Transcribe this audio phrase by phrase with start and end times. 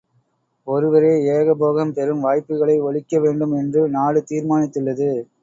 [0.67, 5.11] ஒருவரே ஏக போகம் பெறும் வாய்ப்புகளை ஒழிக்க வேண்டும் என்று நாடு தீர்மானித்துள்ளது.